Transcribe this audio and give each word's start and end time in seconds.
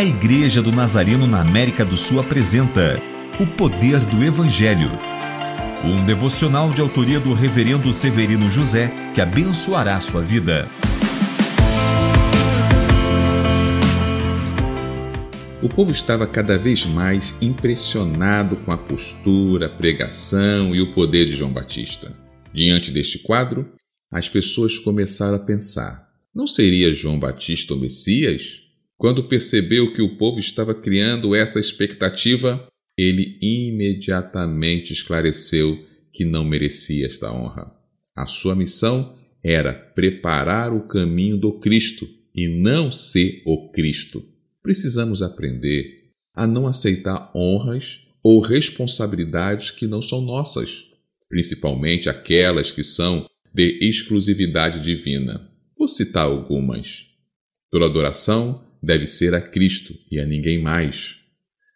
A 0.00 0.02
Igreja 0.02 0.62
do 0.62 0.72
Nazareno 0.72 1.26
na 1.26 1.42
América 1.42 1.84
do 1.84 1.94
Sul 1.94 2.20
apresenta 2.20 2.96
O 3.38 3.46
Poder 3.46 4.00
do 4.06 4.24
Evangelho. 4.24 4.90
Um 5.84 6.02
devocional 6.06 6.70
de 6.72 6.80
autoria 6.80 7.20
do 7.20 7.34
Reverendo 7.34 7.92
Severino 7.92 8.48
José 8.48 8.90
que 9.14 9.20
abençoará 9.20 10.00
sua 10.00 10.22
vida. 10.22 10.66
O 15.62 15.68
povo 15.68 15.90
estava 15.90 16.26
cada 16.26 16.58
vez 16.58 16.86
mais 16.86 17.36
impressionado 17.42 18.56
com 18.56 18.72
a 18.72 18.78
postura, 18.78 19.66
a 19.66 19.68
pregação 19.68 20.74
e 20.74 20.80
o 20.80 20.94
poder 20.94 21.26
de 21.26 21.36
João 21.36 21.52
Batista. 21.52 22.10
Diante 22.54 22.90
deste 22.90 23.18
quadro, 23.18 23.70
as 24.10 24.30
pessoas 24.30 24.78
começaram 24.78 25.36
a 25.36 25.44
pensar: 25.44 25.94
não 26.34 26.46
seria 26.46 26.90
João 26.94 27.18
Batista 27.18 27.74
o 27.74 27.78
Messias? 27.78 28.69
Quando 29.00 29.26
percebeu 29.26 29.94
que 29.94 30.02
o 30.02 30.18
povo 30.18 30.38
estava 30.38 30.74
criando 30.74 31.34
essa 31.34 31.58
expectativa, 31.58 32.68
ele 32.98 33.38
imediatamente 33.40 34.92
esclareceu 34.92 35.82
que 36.12 36.22
não 36.22 36.44
merecia 36.44 37.06
esta 37.06 37.32
honra. 37.32 37.72
A 38.14 38.26
sua 38.26 38.54
missão 38.54 39.16
era 39.42 39.72
preparar 39.72 40.70
o 40.74 40.86
caminho 40.86 41.38
do 41.38 41.58
Cristo 41.60 42.06
e 42.34 42.46
não 42.46 42.92
ser 42.92 43.40
o 43.46 43.70
Cristo. 43.70 44.22
Precisamos 44.62 45.22
aprender 45.22 46.10
a 46.34 46.46
não 46.46 46.66
aceitar 46.66 47.32
honras 47.34 48.00
ou 48.22 48.38
responsabilidades 48.38 49.70
que 49.70 49.86
não 49.86 50.02
são 50.02 50.20
nossas, 50.20 50.90
principalmente 51.26 52.10
aquelas 52.10 52.70
que 52.70 52.84
são 52.84 53.24
de 53.54 53.78
exclusividade 53.80 54.84
divina. 54.84 55.50
Vou 55.78 55.88
citar 55.88 56.26
algumas. 56.26 57.09
Toda 57.70 57.86
adoração 57.86 58.64
deve 58.82 59.06
ser 59.06 59.34
a 59.34 59.40
Cristo 59.40 59.94
e 60.10 60.18
a 60.18 60.26
ninguém 60.26 60.60
mais. 60.60 61.18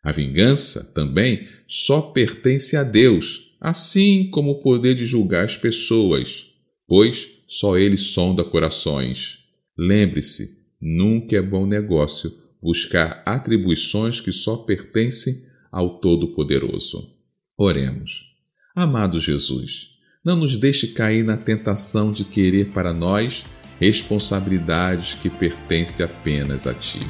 A 0.03 0.11
vingança 0.13 0.93
também 0.93 1.49
só 1.67 2.01
pertence 2.01 2.77
a 2.77 2.83
Deus, 2.83 3.57
assim 3.61 4.29
como 4.31 4.53
o 4.53 4.61
poder 4.61 4.95
de 4.95 5.07
julgar 5.07 5.45
as 5.45 5.57
pessoas, 5.57 6.53
pois 6.87 7.45
só 7.47 7.79
Ele 7.79 7.97
sonda 7.97 8.45
corações. 8.45 9.45
Lembre-se, 9.79 10.59
nunca 10.81 11.37
é 11.37 11.43
bom 11.43 11.67
negócio 11.67 12.33
buscar 12.61 13.23
atribuições 13.25 14.21
que 14.21 14.33
só 14.33 14.59
pertencem 14.59 15.35
ao 15.71 16.01
Todo-Poderoso. 16.01 17.11
Oremos. 17.57 18.35
Amado 18.75 19.21
Jesus, 19.21 19.91
não 20.25 20.37
nos 20.37 20.57
deixe 20.57 20.89
cair 20.89 21.25
na 21.25 21.37
tentação 21.37 22.13
de 22.13 22.25
querer 22.25 22.73
para 22.73 22.93
nós 22.93 23.45
responsabilidades 23.85 25.15
que 25.15 25.29
pertencem 25.29 26.05
apenas 26.07 26.67
a 26.67 26.73
ti. 26.73 27.07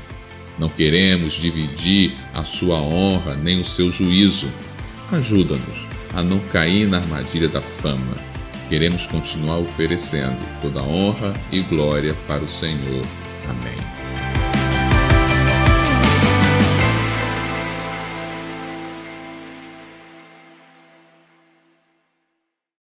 Não 0.59 0.69
queremos 0.69 1.35
dividir 1.35 2.17
a 2.33 2.45
sua 2.45 2.77
honra 2.77 3.35
nem 3.35 3.61
o 3.61 3.65
seu 3.65 3.91
juízo. 3.91 4.51
Ajuda-nos 5.13 5.87
a 6.13 6.23
não 6.23 6.39
cair 6.39 6.89
na 6.89 6.99
armadilha 6.99 7.49
da 7.49 7.61
fama. 7.61 8.15
Queremos 8.69 9.07
continuar 9.07 9.59
oferecendo 9.59 10.39
toda 10.63 10.83
honra 10.83 11.35
e 11.53 11.61
glória 11.61 12.15
para 12.27 12.43
o 12.43 12.49
Senhor. 12.49 13.05
Amém. 13.49 14.04